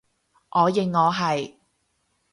[0.49, 1.57] 我認我係